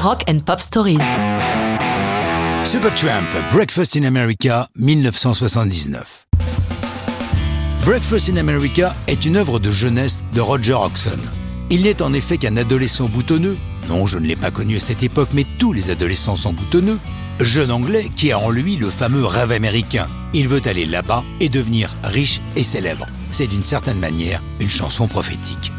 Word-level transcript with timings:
Rock 0.00 0.22
and 0.28 0.38
Pop 0.44 0.60
Stories. 0.60 1.02
Supertramp, 2.62 3.26
Breakfast 3.50 3.96
in 3.96 4.04
America, 4.04 4.68
1979. 4.76 6.26
Breakfast 7.84 8.28
in 8.28 8.36
America 8.36 8.94
est 9.08 9.24
une 9.24 9.34
œuvre 9.34 9.58
de 9.58 9.72
jeunesse 9.72 10.22
de 10.34 10.40
Roger 10.40 10.74
Hodgson. 10.74 11.18
Il 11.70 11.82
n'est 11.82 12.00
en 12.00 12.12
effet 12.12 12.38
qu'un 12.38 12.56
adolescent 12.56 13.08
boutonneux, 13.08 13.56
non 13.88 14.06
je 14.06 14.18
ne 14.18 14.26
l'ai 14.26 14.36
pas 14.36 14.52
connu 14.52 14.76
à 14.76 14.80
cette 14.80 15.02
époque 15.02 15.30
mais 15.32 15.44
tous 15.58 15.72
les 15.72 15.90
adolescents 15.90 16.36
sont 16.36 16.52
boutonneux, 16.52 17.00
jeune 17.40 17.72
anglais 17.72 18.08
qui 18.14 18.30
a 18.30 18.38
en 18.38 18.50
lui 18.50 18.76
le 18.76 18.90
fameux 18.90 19.26
rêve 19.26 19.50
américain. 19.50 20.06
Il 20.32 20.46
veut 20.46 20.62
aller 20.66 20.86
là-bas 20.86 21.24
et 21.40 21.48
devenir 21.48 21.92
riche 22.04 22.40
et 22.54 22.62
célèbre. 22.62 23.08
C'est 23.32 23.48
d'une 23.48 23.64
certaine 23.64 23.98
manière 23.98 24.42
une 24.60 24.70
chanson 24.70 25.08
prophétique. 25.08 25.72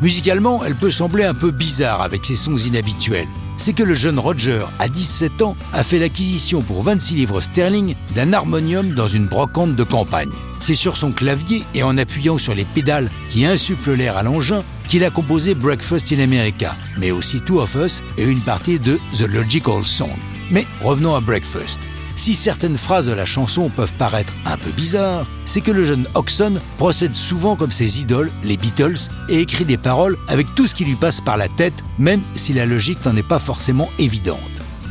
Musicalement, 0.00 0.64
elle 0.64 0.76
peut 0.76 0.90
sembler 0.90 1.24
un 1.24 1.34
peu 1.34 1.50
bizarre 1.50 2.00
avec 2.00 2.24
ses 2.24 2.36
sons 2.36 2.56
inhabituels. 2.56 3.28
C'est 3.56 3.72
que 3.72 3.82
le 3.82 3.94
jeune 3.94 4.18
Roger, 4.18 4.64
à 4.78 4.88
17 4.88 5.42
ans, 5.42 5.56
a 5.72 5.82
fait 5.82 5.98
l'acquisition 5.98 6.62
pour 6.62 6.82
26 6.82 7.14
livres 7.14 7.40
sterling 7.40 7.94
d'un 8.14 8.32
harmonium 8.32 8.90
dans 8.90 9.08
une 9.08 9.26
brocante 9.26 9.74
de 9.74 9.82
campagne. 9.82 10.30
C'est 10.60 10.74
sur 10.74 10.96
son 10.96 11.10
clavier 11.12 11.64
et 11.74 11.82
en 11.82 11.96
appuyant 11.98 12.38
sur 12.38 12.54
les 12.54 12.64
pédales 12.64 13.10
qui 13.30 13.46
insufflent 13.46 13.94
l'air 13.94 14.16
à 14.16 14.22
l'engin 14.22 14.62
qu'il 14.88 15.04
a 15.04 15.10
composé 15.10 15.54
Breakfast 15.54 16.12
in 16.12 16.20
America, 16.20 16.76
mais 16.98 17.10
aussi 17.10 17.40
Two 17.40 17.60
of 17.60 17.74
Us 17.74 18.02
et 18.18 18.26
une 18.26 18.40
partie 18.40 18.78
de 18.78 18.98
The 19.16 19.28
Logical 19.28 19.84
Song. 19.84 20.10
Mais 20.50 20.66
revenons 20.82 21.14
à 21.14 21.20
Breakfast. 21.20 21.80
Si 22.16 22.34
certaines 22.34 22.78
phrases 22.78 23.06
de 23.06 23.12
la 23.12 23.26
chanson 23.26 23.68
peuvent 23.68 23.92
paraître 23.92 24.32
un 24.46 24.56
peu 24.56 24.72
bizarres, 24.72 25.26
c'est 25.44 25.60
que 25.60 25.70
le 25.70 25.84
jeune 25.84 26.06
Oxon 26.14 26.54
procède 26.78 27.14
souvent 27.14 27.56
comme 27.56 27.70
ses 27.70 28.00
idoles, 28.00 28.32
les 28.42 28.56
Beatles, 28.56 29.10
et 29.28 29.40
écrit 29.40 29.66
des 29.66 29.76
paroles 29.76 30.16
avec 30.26 30.52
tout 30.54 30.66
ce 30.66 30.74
qui 30.74 30.86
lui 30.86 30.96
passe 30.96 31.20
par 31.20 31.36
la 31.36 31.48
tête, 31.48 31.84
même 31.98 32.22
si 32.34 32.54
la 32.54 32.64
logique 32.64 33.04
n'en 33.04 33.14
est 33.16 33.22
pas 33.22 33.38
forcément 33.38 33.90
évidente. 33.98 34.40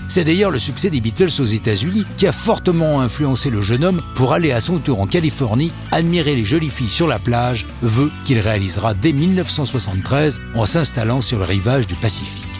C'est 0.07 0.23
d'ailleurs 0.23 0.51
le 0.51 0.59
succès 0.59 0.91
des 0.91 1.01
Beatles 1.01 1.41
aux 1.41 1.45
États-Unis 1.45 2.05
qui 2.15 2.27
a 2.27 2.31
fortement 2.31 3.01
influencé 3.01 3.49
le 3.49 3.63
jeune 3.63 3.83
homme 3.83 4.03
pour 4.13 4.33
aller 4.33 4.51
à 4.51 4.59
son 4.59 4.77
tour 4.77 5.01
en 5.01 5.07
Californie 5.07 5.71
admirer 5.91 6.35
les 6.35 6.45
jolies 6.45 6.69
filles 6.69 6.89
sur 6.89 7.07
la 7.07 7.17
plage, 7.17 7.65
vœu 7.81 8.11
qu'il 8.23 8.39
réalisera 8.39 8.93
dès 8.93 9.13
1973 9.13 10.41
en 10.53 10.67
s'installant 10.67 11.21
sur 11.21 11.39
le 11.39 11.45
rivage 11.45 11.87
du 11.87 11.95
Pacifique. 11.95 12.54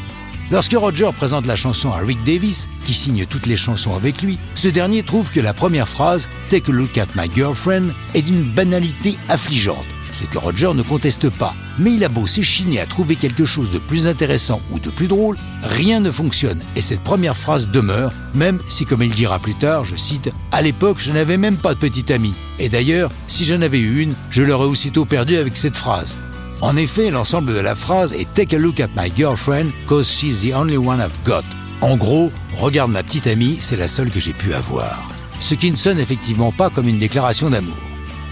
Lorsque 0.51 0.73
Roger 0.73 1.09
présente 1.17 1.47
la 1.47 1.55
chanson 1.55 1.91
à 1.91 1.97
Rick 1.97 2.23
Davis, 2.23 2.69
qui 2.85 2.93
signe 2.93 3.25
toutes 3.25 3.47
les 3.47 3.57
chansons 3.57 3.95
avec 3.95 4.21
lui, 4.21 4.37
ce 4.53 4.67
dernier 4.67 5.01
trouve 5.01 5.31
que 5.31 5.39
la 5.39 5.53
première 5.53 5.89
phrase, 5.89 6.29
Take 6.49 6.71
a 6.71 6.73
look 6.73 6.99
at 6.99 7.07
my 7.15 7.27
girlfriend, 7.33 7.87
est 8.13 8.21
d'une 8.21 8.43
banalité 8.43 9.17
affligeante, 9.27 9.85
ce 10.13 10.23
que 10.23 10.37
Roger 10.37 10.71
ne 10.75 10.83
conteste 10.83 11.31
pas. 11.31 11.55
Mais 11.79 11.93
il 11.93 12.03
a 12.03 12.09
beau 12.09 12.27
s'échiner 12.27 12.79
à 12.79 12.85
trouver 12.85 13.15
quelque 13.15 13.43
chose 13.43 13.71
de 13.71 13.79
plus 13.79 14.07
intéressant 14.07 14.61
ou 14.69 14.77
de 14.77 14.91
plus 14.91 15.07
drôle, 15.07 15.35
rien 15.63 15.99
ne 15.99 16.11
fonctionne 16.11 16.61
et 16.75 16.81
cette 16.81 17.01
première 17.01 17.37
phrase 17.37 17.69
demeure, 17.69 18.13
même 18.35 18.59
si, 18.67 18.85
comme 18.85 19.01
il 19.01 19.13
dira 19.13 19.39
plus 19.39 19.55
tard, 19.55 19.83
je 19.83 19.95
cite, 19.95 20.29
À 20.51 20.61
l'époque, 20.61 20.97
je 20.99 21.11
n'avais 21.11 21.37
même 21.37 21.57
pas 21.57 21.73
de 21.73 21.79
petite 21.79 22.11
amie. 22.11 22.35
Et 22.59 22.69
d'ailleurs, 22.69 23.09
si 23.25 23.45
j'en 23.45 23.61
avais 23.61 23.79
eu 23.79 24.01
une, 24.01 24.13
je 24.29 24.43
l'aurais 24.43 24.67
aussitôt 24.67 25.05
perdue 25.05 25.37
avec 25.37 25.57
cette 25.57 25.75
phrase. 25.75 26.19
En 26.61 26.77
effet, 26.77 27.11
l'ensemble 27.11 27.53
de 27.53 27.59
la 27.59 27.75
phrase 27.75 28.13
est 28.13 28.33
Take 28.33 28.55
a 28.55 28.59
look 28.59 28.79
at 28.79 28.89
my 28.95 29.11
girlfriend, 29.15 29.71
cause 29.87 30.09
she's 30.09 30.41
the 30.41 30.53
only 30.53 30.77
one 30.77 30.99
I've 30.99 31.23
got. 31.25 31.43
En 31.81 31.97
gros, 31.97 32.31
regarde 32.55 32.91
ma 32.91 33.03
petite 33.03 33.27
amie, 33.27 33.57
c'est 33.59 33.75
la 33.75 33.87
seule 33.87 34.09
que 34.09 34.19
j'ai 34.19 34.33
pu 34.33 34.53
avoir. 34.53 35.11
Ce 35.39 35.53
qui 35.53 35.69
ne 35.69 35.75
sonne 35.75 35.99
effectivement 35.99 36.51
pas 36.51 36.69
comme 36.69 36.87
une 36.87 36.99
déclaration 36.99 37.49
d'amour. 37.49 37.77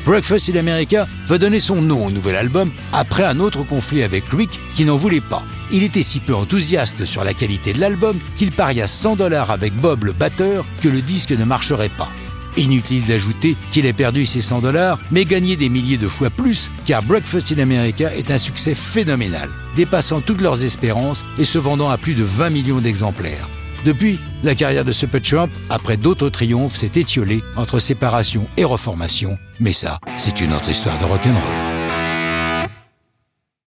Breakfast 0.06 0.50
in 0.50 0.58
America 0.58 1.08
va 1.28 1.38
donner 1.38 1.60
son 1.60 1.82
nom 1.82 2.06
au 2.06 2.12
nouvel 2.12 2.36
album 2.36 2.72
après 2.92 3.24
un 3.24 3.40
autre 3.40 3.64
conflit 3.64 4.04
avec 4.04 4.26
Rick 4.32 4.60
qui 4.74 4.86
n'en 4.86 4.98
voulait 4.98 5.22
pas. 5.22 5.44
Il 5.72 5.84
était 5.84 6.04
si 6.04 6.20
peu 6.20 6.36
enthousiaste 6.36 7.06
sur 7.06 7.24
la 7.24 7.34
qualité 7.34 7.74
de 7.74 7.80
l'album 7.80 8.18
qu'il 8.36 8.52
paria 8.52 8.88
100 8.88 9.18
dollars 9.18 9.52
avec 9.52 9.76
Bob 9.76 10.04
le 10.04 10.12
batteur 10.12 10.66
que 10.82 10.90
le 10.90 11.02
disque 11.02 11.32
ne 11.32 11.46
marcherait 11.46 11.90
pas. 11.90 12.10
Inutile 12.58 13.06
d'ajouter 13.06 13.56
qu'il 13.72 13.88
a 13.88 13.94
perdu 13.94 14.26
ses 14.26 14.42
100 14.42 14.62
dollars, 14.62 15.00
mais 15.12 15.26
gagné 15.26 15.56
des 15.56 15.70
milliers 15.70 15.98
de 15.98 16.08
fois 16.08 16.30
plus, 16.30 16.72
car 16.86 17.02
Breakfast 17.04 17.52
in 17.52 17.60
America 17.62 18.14
est 18.14 18.32
un 18.32 18.38
succès 18.38 18.76
phénoménal, 18.76 19.50
dépassant 19.76 20.22
toutes 20.22 20.42
leurs 20.42 20.64
espérances 20.64 21.26
et 21.40 21.44
se 21.44 21.58
vendant 21.58 21.90
à 21.90 21.98
plus 21.98 22.16
de 22.16 22.24
20 22.24 22.50
millions 22.50 22.80
d'exemplaires. 22.80 23.48
Depuis, 23.86 24.20
la 24.44 24.56
carrière 24.56 24.86
de 24.86 24.92
Supertramp, 24.92 25.50
après 25.70 25.98
d'autres 25.98 26.30
triomphes, 26.30 26.76
s'est 26.76 26.92
étiolée 26.96 27.44
entre 27.58 27.80
séparation 27.80 28.48
et 28.56 28.64
reformation, 28.64 29.38
mais 29.60 29.74
ça, 29.74 30.00
c'est 30.18 30.40
une 30.40 30.54
autre 30.54 30.70
histoire 30.70 30.98
de 31.00 31.06
rock'n'roll. 31.06 31.83